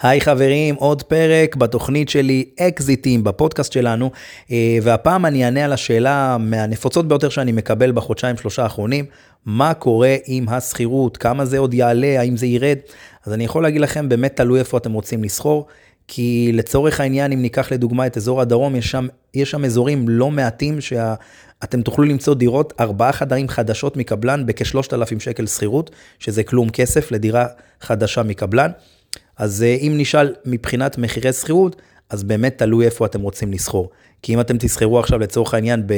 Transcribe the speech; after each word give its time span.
היי 0.00 0.20
חברים, 0.20 0.74
עוד 0.74 1.02
פרק 1.02 1.56
בתוכנית 1.56 2.08
שלי 2.08 2.44
אקזיטים 2.60 3.24
בפודקאסט 3.24 3.72
שלנו, 3.72 4.10
אה, 4.50 4.78
והפעם 4.82 5.26
אני 5.26 5.44
אענה 5.44 5.64
על 5.64 5.72
השאלה 5.72 6.36
מהנפוצות 6.40 7.08
ביותר 7.08 7.28
שאני 7.28 7.52
מקבל 7.52 7.92
בחודשיים 7.92 8.36
שלושה 8.36 8.62
האחרונים, 8.62 9.04
מה 9.46 9.74
קורה 9.74 10.16
עם 10.26 10.48
השכירות, 10.48 11.16
כמה 11.16 11.44
זה 11.44 11.58
עוד 11.58 11.74
יעלה, 11.74 12.20
האם 12.20 12.36
זה 12.36 12.46
ירד, 12.46 12.78
אז 13.26 13.32
אני 13.32 13.44
יכול 13.44 13.62
להגיד 13.62 13.80
לכם, 13.80 14.08
באמת 14.08 14.36
תלוי 14.36 14.58
איפה 14.58 14.78
אתם 14.78 14.92
רוצים 14.92 15.24
לסחור, 15.24 15.66
כי 16.08 16.50
לצורך 16.52 17.00
העניין, 17.00 17.32
אם 17.32 17.42
ניקח 17.42 17.72
לדוגמה 17.72 18.06
את 18.06 18.16
אזור 18.16 18.40
הדרום, 18.40 18.76
יש 18.76 18.90
שם, 18.90 19.06
יש 19.34 19.50
שם 19.50 19.64
אזורים 19.64 20.08
לא 20.08 20.30
מעטים 20.30 20.80
שאתם 20.80 21.82
תוכלו 21.82 22.04
למצוא 22.04 22.34
דירות, 22.34 22.72
ארבעה 22.80 23.12
חדרים 23.12 23.48
חדשות 23.48 23.96
מקבלן 23.96 24.46
בכ-3,000 24.46 25.18
שקל 25.20 25.46
שכירות, 25.46 25.90
שזה 26.18 26.42
כלום 26.42 26.70
כסף 26.70 27.10
לדירה 27.10 27.46
חדשה 27.80 28.22
מקבלן. 28.22 28.70
אז 29.42 29.62
אה, 29.62 29.76
אם 29.80 29.92
נשאל 29.96 30.34
מבחינת 30.44 30.98
מחירי 30.98 31.32
שכירות, 31.32 31.82
אז 32.10 32.22
באמת 32.24 32.58
תלוי 32.58 32.84
איפה 32.84 33.06
אתם 33.06 33.20
רוצים 33.20 33.52
לסחור. 33.52 33.90
כי 34.22 34.34
אם 34.34 34.40
אתם 34.40 34.58
תסחרו 34.58 34.98
עכשיו 34.98 35.18
לצורך 35.18 35.54
העניין 35.54 35.86
ב, 35.86 35.92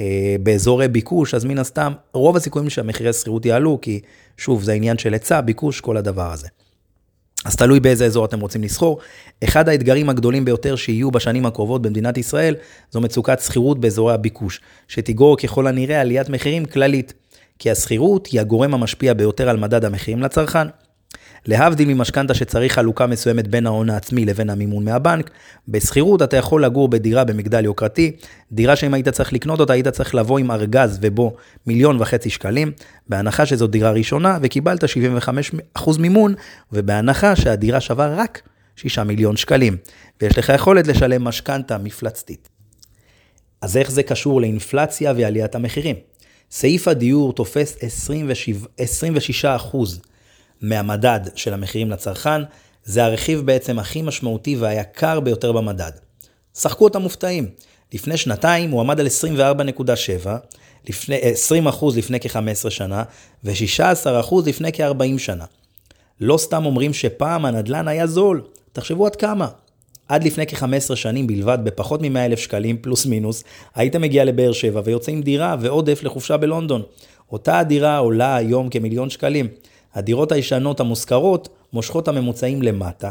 אה, 0.00 0.36
באזורי 0.42 0.88
ביקוש, 0.88 1.34
אז 1.34 1.44
מן 1.44 1.58
הסתם 1.58 1.92
רוב 2.12 2.36
הסיכויים 2.36 2.70
שהמחירי 2.70 3.12
שכירות 3.12 3.46
יעלו, 3.46 3.78
כי 3.82 4.00
שוב, 4.36 4.62
זה 4.62 4.72
עניין 4.72 4.98
של 4.98 5.12
היצע, 5.12 5.40
ביקוש, 5.40 5.80
כל 5.80 5.96
הדבר 5.96 6.32
הזה. 6.32 6.48
אז 7.44 7.56
תלוי 7.56 7.80
באיזה 7.80 8.06
אזור 8.06 8.24
אתם 8.24 8.40
רוצים 8.40 8.62
לסחור. 8.62 8.98
אחד 9.44 9.68
האתגרים 9.68 10.08
הגדולים 10.08 10.44
ביותר 10.44 10.76
שיהיו 10.76 11.10
בשנים 11.10 11.46
הקרובות 11.46 11.82
במדינת 11.82 12.18
ישראל, 12.18 12.54
זו 12.90 13.00
מצוקת 13.00 13.40
שכירות 13.40 13.80
באזורי 13.80 14.14
הביקוש, 14.14 14.60
שתגרור 14.88 15.36
ככל 15.36 15.66
הנראה 15.66 16.00
עליית 16.00 16.28
מחירים 16.28 16.64
כללית. 16.64 17.12
כי 17.58 17.70
השכירות 17.70 18.26
היא 18.26 18.40
הגורם 18.40 18.74
המשפיע 18.74 19.14
ביותר 19.14 19.48
על 19.48 19.56
מדד 19.56 19.84
המחירים 19.84 20.22
לצרכן. 20.22 20.68
להבדיל 21.46 21.94
ממשכנתה 21.94 22.34
שצריך 22.34 22.72
חלוקה 22.72 23.06
מסוימת 23.06 23.48
בין 23.48 23.66
ההון 23.66 23.90
העצמי 23.90 24.24
לבין 24.24 24.50
המימון 24.50 24.84
מהבנק, 24.84 25.30
בשכירות 25.68 26.22
אתה 26.22 26.36
יכול 26.36 26.64
לגור 26.64 26.88
בדירה 26.88 27.24
במגדל 27.24 27.64
יוקרתי, 27.64 28.16
דירה 28.52 28.76
שאם 28.76 28.94
היית 28.94 29.08
צריך 29.08 29.32
לקנות 29.32 29.60
אותה 29.60 29.72
היית 29.72 29.88
צריך 29.88 30.14
לבוא 30.14 30.38
עם 30.38 30.50
ארגז 30.50 30.98
ובו 31.02 31.36
מיליון 31.66 32.00
וחצי 32.00 32.30
שקלים, 32.30 32.72
בהנחה 33.08 33.46
שזו 33.46 33.66
דירה 33.66 33.90
ראשונה 33.90 34.38
וקיבלת 34.42 34.84
75% 35.78 35.90
מימון, 35.98 36.34
ובהנחה 36.72 37.36
שהדירה 37.36 37.80
שווה 37.80 38.14
רק 38.14 38.42
6 38.76 38.98
מיליון 38.98 39.36
שקלים, 39.36 39.76
ויש 40.22 40.38
לך 40.38 40.52
יכולת 40.54 40.86
לשלם 40.86 41.24
משכנתה 41.24 41.78
מפלצתית. 41.78 42.48
אז 43.62 43.76
איך 43.76 43.90
זה 43.90 44.02
קשור 44.02 44.40
לאינפלציה 44.40 45.12
ועליית 45.16 45.54
המחירים? 45.54 45.96
סעיף 46.50 46.88
הדיור 46.88 47.32
תופס 47.32 47.76
27, 47.80 48.68
26 48.78 49.44
מהמדד 50.60 51.20
של 51.34 51.54
המחירים 51.54 51.90
לצרכן, 51.90 52.42
זה 52.84 53.04
הרכיב 53.04 53.40
בעצם 53.40 53.78
הכי 53.78 54.02
משמעותי 54.02 54.56
והיקר 54.56 55.20
ביותר 55.20 55.52
במדד. 55.52 55.90
שחקו 56.58 56.84
אותם 56.84 57.02
מופתעים. 57.02 57.48
לפני 57.92 58.16
שנתיים 58.16 58.70
הוא 58.70 58.80
עמד 58.80 59.00
על 59.00 59.06
24.7, 59.06 60.28
לפני, 60.88 61.20
20% 61.66 61.84
לפני 61.96 62.20
כ-15 62.20 62.70
שנה, 62.70 63.02
ו-16% 63.44 64.34
לפני 64.46 64.72
כ-40 64.72 65.18
שנה. 65.18 65.44
לא 66.20 66.38
סתם 66.38 66.66
אומרים 66.66 66.92
שפעם 66.92 67.44
הנדל"ן 67.44 67.88
היה 67.88 68.06
זול, 68.06 68.42
תחשבו 68.72 69.06
עד 69.06 69.16
כמה. 69.16 69.48
עד 70.08 70.24
לפני 70.24 70.46
כ-15 70.46 70.96
שנים 70.96 71.26
בלבד, 71.26 71.58
בפחות 71.64 72.02
מ-100 72.02 72.18
אלף 72.18 72.38
שקלים, 72.38 72.76
פלוס 72.76 73.06
מינוס, 73.06 73.44
היית 73.74 73.96
מגיע 73.96 74.24
לבאר 74.24 74.52
שבע 74.52 74.80
ויוצא 74.84 75.12
עם 75.12 75.22
דירה 75.22 75.56
ועודף 75.60 76.00
לחופשה 76.02 76.36
בלונדון. 76.36 76.82
אותה 77.32 77.58
הדירה 77.58 77.98
עולה 77.98 78.36
היום 78.36 78.68
כמיליון 78.68 79.10
שקלים. 79.10 79.48
הדירות 79.94 80.32
הישנות 80.32 80.80
המושכרות 80.80 81.48
מושכות 81.72 82.08
הממוצעים 82.08 82.62
למטה, 82.62 83.10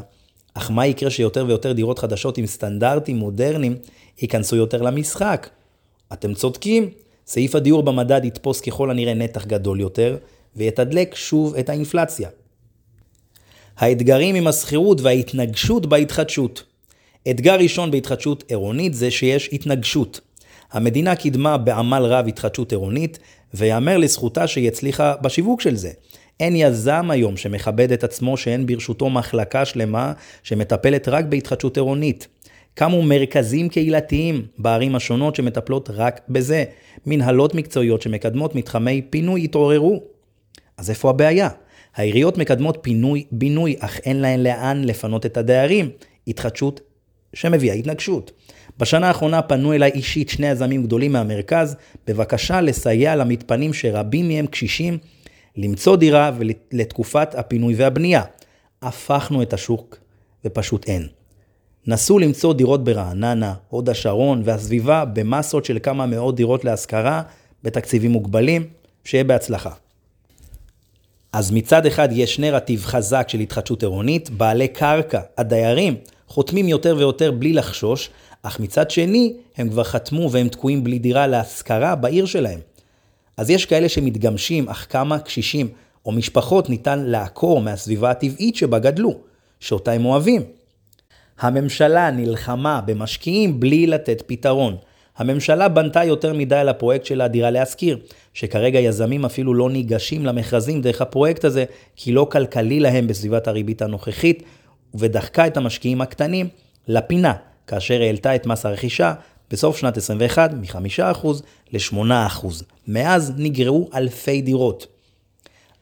אך 0.54 0.72
מה 0.72 0.88
יקרה 0.88 1.10
שיותר 1.10 1.46
ויותר 1.48 1.72
דירות 1.72 2.00
חדשות 2.00 2.38
עם 2.38 2.46
סטנדרטים 2.46 3.18
מודרניים 3.18 3.76
ייכנסו 4.22 4.56
יותר 4.56 4.82
למשחק? 4.82 5.50
אתם 6.14 6.34
צודקים, 6.34 6.90
סעיף 7.28 7.56
הדיור 7.56 7.84
במדד 7.84 8.26
יתפוס 8.26 8.62
ככל 8.62 8.92
הנראה 8.92 9.14
נתח 9.14 9.46
גדול 9.46 9.80
יותר, 9.80 10.18
ויתדלק 10.56 11.16
שוב 11.16 11.56
את 11.56 11.70
האינפלציה. 11.70 12.30
האתגרים 13.78 14.36
עם 14.36 14.48
השכירות 14.48 15.02
וההתנגשות 15.02 15.86
בהתחדשות. 15.86 16.64
אתגר 17.30 17.56
ראשון 17.56 17.92
בהתחדשות 17.92 18.44
עירונית 18.48 18.94
זה 18.94 19.12
שיש 19.12 19.50
התנגשות. 19.54 20.20
המדינה 20.72 21.16
קידמה 21.16 21.58
בעמל 21.58 22.04
רב 22.04 22.28
התחדשות 22.28 22.72
עירונית, 22.72 23.20
ויאמר 23.54 23.98
לזכותה 23.98 24.48
שהיא 24.48 24.68
הצליחה 24.68 25.16
בשיווק 25.22 25.62
של 25.62 25.76
זה. 25.76 25.92
אין 26.40 26.56
יזם 26.56 27.12
היום 27.12 27.38
שמכבד 27.38 27.92
את 27.92 28.04
עצמו 28.04 28.38
שאין 28.38 28.66
ברשותו 28.66 29.10
מחלקה 29.10 29.66
שלמה 29.66 30.14
שמטפלת 30.44 31.08
רק 31.08 31.26
בהתחדשות 31.26 31.78
עירונית. 31.78 32.28
קמו 32.76 33.02
מרכזים 33.02 33.70
קהילתיים 33.70 34.46
בערים 34.58 34.96
השונות 34.96 35.36
שמטפלות 35.36 35.90
רק 35.94 36.22
בזה. 36.30 36.64
מנהלות 37.06 37.56
מקצועיות 37.56 38.02
שמקדמות 38.02 38.56
מתחמי 38.56 39.02
פינוי 39.10 39.44
התעוררו. 39.44 40.04
אז 40.78 40.90
איפה 40.90 41.10
הבעיה? 41.10 41.50
העיריות 41.96 42.38
מקדמות 42.38 42.78
פינוי-בינוי, 42.82 43.76
אך 43.80 44.00
אין 44.06 44.22
להן 44.22 44.44
לאן 44.44 44.84
לפנות 44.84 45.26
את 45.26 45.38
הדיירים. 45.38 45.90
התחדשות 46.28 46.82
שמביאה 47.34 47.76
התנגשות. 47.76 48.32
בשנה 48.80 49.08
האחרונה 49.08 49.42
פנו 49.42 49.74
אליי 49.74 49.92
אישית 49.92 50.30
שני 50.30 50.48
יזמים 50.48 50.84
גדולים 50.84 51.12
מהמרכז, 51.12 51.76
בבקשה 52.08 52.62
לסייע 52.62 53.16
למתפנים 53.16 53.74
שרבים 53.74 54.28
מהם 54.28 54.46
קשישים 54.46 54.98
למצוא 55.58 55.96
דירה 55.96 56.32
לתקופת 56.72 57.36
הפינוי 57.36 57.76
והבנייה. 57.76 58.24
הפכנו 58.82 59.42
את 59.42 59.54
השוק 59.54 59.98
ופשוט 60.46 60.88
אין. 60.88 61.08
נסו 61.88 62.20
למצוא 62.20 62.54
דירות 62.54 62.84
ברעננה, 62.84 63.54
הוד 63.70 63.90
השרון 63.90 64.42
והסביבה 64.46 65.06
במסות 65.06 65.66
של 65.66 65.78
כמה 65.84 66.06
מאות 66.06 66.36
דירות 66.36 66.66
להשכרה 66.66 67.22
בתקציבים 67.64 68.12
מוגבלים, 68.12 68.68
שיהיה 69.04 69.24
בהצלחה. 69.24 69.72
אז 71.34 71.52
מצד 71.52 71.86
אחד 71.86 72.10
יש 72.12 72.40
נרטיב 72.40 72.86
חזק 72.86 73.30
של 73.30 73.40
התחדשות 73.40 73.84
עירונית, 73.84 74.30
בעלי 74.30 74.68
קרקע, 74.68 75.22
הדיירים, 75.38 75.96
חותמים 76.28 76.68
יותר 76.68 76.96
ויותר 76.98 77.32
בלי 77.32 77.54
לחשוש, 77.54 78.10
אך 78.44 78.60
מצד 78.60 78.92
שני 78.92 79.34
הם 79.58 79.70
כבר 79.70 79.84
חתמו 79.84 80.32
והם 80.32 80.48
תקועים 80.48 80.84
בלי 80.84 81.00
דירה 81.00 81.28
להשכרה 81.28 81.96
בעיר 81.96 82.26
שלהם. 82.26 82.60
אז 83.38 83.50
יש 83.50 83.66
כאלה 83.66 83.90
שמתגמשים, 83.90 84.70
אך 84.70 84.88
כמה 84.90 85.20
קשישים 85.20 85.68
או 86.06 86.12
משפחות 86.12 86.70
ניתן 86.70 87.00
לעקור 87.00 87.62
מהסביבה 87.62 88.12
הטבעית 88.12 88.56
שבה 88.56 88.80
גדלו, 88.80 89.18
שאותה 89.60 89.92
הם 89.92 90.06
אוהבים. 90.06 90.42
הממשלה 91.40 92.12
נלחמה 92.12 92.82
במשקיעים 92.86 93.60
בלי 93.60 93.88
לתת 93.88 94.24
פתרון. 94.26 94.76
הממשלה 95.18 95.68
בנתה 95.68 96.04
יותר 96.04 96.34
מדי 96.34 96.56
על 96.56 96.70
הפרויקט 96.70 97.06
של 97.06 97.22
הדירה 97.22 97.52
להשכיר, 97.52 98.00
שכרגע 98.34 98.80
יזמים 98.80 99.26
אפילו 99.26 99.54
לא 99.54 99.70
ניגשים 99.70 100.26
למכרזים 100.26 100.82
דרך 100.82 101.02
הפרויקט 101.02 101.46
הזה, 101.46 101.66
כי 101.96 102.12
לא 102.12 102.28
כלכלי 102.32 102.80
להם 102.80 103.08
בסביבת 103.08 103.48
הריבית 103.48 103.82
הנוכחית, 103.82 104.44
ודחקה 104.96 105.48
את 105.48 105.58
המשקיעים 105.58 106.02
הקטנים 106.02 106.48
לפינה, 106.88 107.34
כאשר 107.68 108.02
העלתה 108.02 108.36
את 108.36 108.46
מס 108.46 108.66
הרכישה 108.66 109.14
בסוף 109.54 109.78
שנת 109.78 109.98
21 109.98 110.52
מ-5% 110.54 111.28
ל-8%. 111.72 112.48
מאז 112.88 113.34
נגרעו 113.38 113.90
אלפי 113.94 114.42
דירות. 114.42 114.88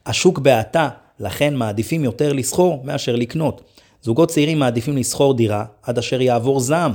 השוק 0.06 0.38
בהאטה, 0.38 0.88
לכן 1.20 1.54
מעדיפים 1.54 2.04
יותר 2.04 2.32
לסחור 2.32 2.80
מאשר 2.84 3.16
לקנות. 3.16 3.62
זוגות 4.02 4.28
צעירים 4.28 4.58
מעדיפים 4.58 4.96
לסחור 4.96 5.34
דירה 5.34 5.64
עד 5.82 5.98
אשר 5.98 6.20
יעבור 6.20 6.60
זעם. 6.60 6.92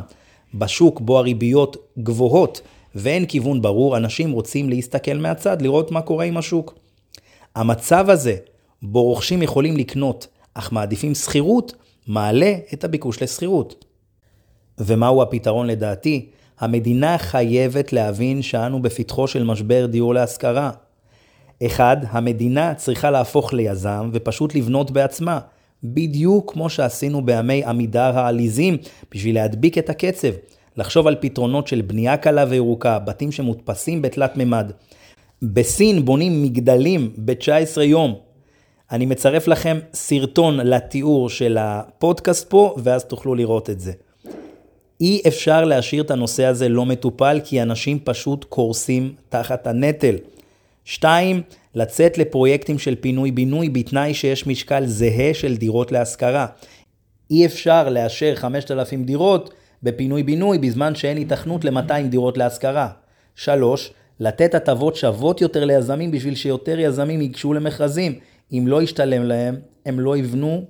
בשוק 0.53 0.99
בו 0.99 1.17
הריביות 1.19 1.77
גבוהות 1.99 2.61
ואין 2.95 3.25
כיוון 3.25 3.61
ברור, 3.61 3.97
אנשים 3.97 4.31
רוצים 4.31 4.69
להסתכל 4.69 5.13
מהצד, 5.13 5.61
לראות 5.61 5.91
מה 5.91 6.01
קורה 6.01 6.25
עם 6.25 6.37
השוק. 6.37 6.79
המצב 7.55 8.09
הזה, 8.09 8.35
בו 8.81 9.03
רוכשים 9.03 9.41
יכולים 9.41 9.77
לקנות, 9.77 10.27
אך 10.53 10.71
מעדיפים 10.71 11.15
שכירות, 11.15 11.73
מעלה 12.07 12.53
את 12.73 12.83
הביקוש 12.83 13.23
לשכירות. 13.23 13.85
ומהו 14.77 15.21
הפתרון 15.21 15.67
לדעתי? 15.67 16.29
המדינה 16.59 17.17
חייבת 17.17 17.93
להבין 17.93 18.41
שאנו 18.41 18.81
בפתחו 18.81 19.27
של 19.27 19.43
משבר 19.43 19.85
דיור 19.85 20.13
להשכרה. 20.13 20.71
אחד, 21.65 21.97
המדינה 22.09 22.73
צריכה 22.73 23.11
להפוך 23.11 23.53
ליזם 23.53 24.09
ופשוט 24.13 24.55
לבנות 24.55 24.91
בעצמה, 24.91 25.39
בדיוק 25.83 26.53
כמו 26.53 26.69
שעשינו 26.69 27.25
בימי 27.25 27.63
עמידר 27.63 28.19
העליזים, 28.19 28.77
בשביל 29.11 29.35
להדביק 29.35 29.77
את 29.77 29.89
הקצב. 29.89 30.27
לחשוב 30.77 31.07
על 31.07 31.15
פתרונות 31.19 31.67
של 31.67 31.81
בנייה 31.81 32.17
קלה 32.17 32.45
וירוקה, 32.49 32.99
בתים 32.99 33.31
שמודפסים 33.31 34.01
בתלת 34.01 34.37
מימד. 34.37 34.71
בסין 35.41 36.05
בונים 36.05 36.43
מגדלים 36.43 37.11
ב-19 37.17 37.81
יום. 37.81 38.15
אני 38.91 39.05
מצרף 39.05 39.47
לכם 39.47 39.79
סרטון 39.93 40.59
לתיאור 40.59 41.29
של 41.29 41.57
הפודקאסט 41.59 42.49
פה, 42.49 42.75
ואז 42.77 43.05
תוכלו 43.05 43.35
לראות 43.35 43.69
את 43.69 43.79
זה. 43.79 43.91
אי 45.01 45.21
אפשר 45.27 45.65
להשאיר 45.65 46.03
את 46.03 46.11
הנושא 46.11 46.45
הזה 46.45 46.69
לא 46.69 46.85
מטופל, 46.85 47.39
כי 47.43 47.61
אנשים 47.61 47.99
פשוט 48.03 48.43
קורסים 48.43 49.13
תחת 49.29 49.67
הנטל. 49.67 50.15
שתיים, 50.85 51.41
לצאת 51.75 52.17
לפרויקטים 52.17 52.79
של 52.79 52.95
פינוי-בינוי 52.95 53.69
בתנאי 53.69 54.13
שיש 54.13 54.47
משקל 54.47 54.85
זהה 54.85 55.33
של 55.33 55.57
דירות 55.57 55.91
להשכרה. 55.91 56.45
אי 57.31 57.45
אפשר 57.45 57.89
לאשר 57.89 58.35
5,000 58.35 59.03
דירות 59.03 59.53
בפינוי-בינוי 59.83 60.57
בזמן 60.57 60.95
שאין 60.95 61.17
התכנות 61.17 61.65
ל-200 61.65 62.07
דירות 62.09 62.37
להשכרה. 62.37 62.89
3. 63.35 63.91
לתת 64.19 64.55
הטבות 64.55 64.95
שוות 64.95 65.41
יותר 65.41 65.65
ליזמים 65.65 66.11
בשביל 66.11 66.35
שיותר 66.35 66.79
יזמים 66.79 67.21
ייגשו 67.21 67.53
למכרזים. 67.53 68.19
אם 68.51 68.63
לא 68.67 68.81
ישתלם 68.81 69.23
להם, 69.23 69.55
הם 69.85 69.99
לא 69.99 70.17
יבנו 70.17 70.63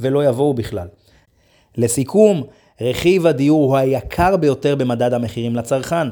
ולא 0.00 0.24
יבואו 0.24 0.54
בכלל. 0.54 0.86
לסיכום, 1.76 2.42
רכיב 2.82 3.26
הדיור 3.26 3.64
הוא 3.64 3.76
היקר 3.76 4.36
ביותר 4.36 4.76
במדד 4.76 5.14
המחירים 5.14 5.56
לצרכן. 5.56 6.08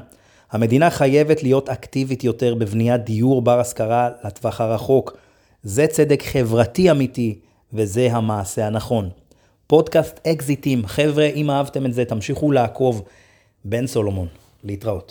המדינה 0.50 0.90
חייבת 0.90 1.42
להיות 1.42 1.68
אקטיבית 1.68 2.24
יותר 2.24 2.54
בבניית 2.54 3.04
דיור 3.04 3.42
בר 3.42 3.60
השכרה 3.60 4.10
לטווח 4.24 4.60
הרחוק. 4.60 5.16
זה 5.62 5.86
צדק 5.86 6.22
חברתי 6.22 6.90
אמיתי, 6.90 7.38
וזה 7.72 8.08
המעשה 8.12 8.66
הנכון. 8.66 9.08
פודקאסט 9.66 10.20
אקזיטים, 10.26 10.86
חבר'ה, 10.86 11.26
אם 11.26 11.50
אהבתם 11.50 11.86
את 11.86 11.94
זה, 11.94 12.04
תמשיכו 12.04 12.52
לעקוב. 12.52 13.02
בן 13.64 13.86
סולומון, 13.86 14.26
להתראות. 14.64 14.98